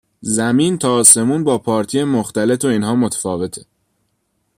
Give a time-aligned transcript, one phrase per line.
[0.21, 3.67] زمین تا آسمون با پارتی مختلط و اینها متفاوت است.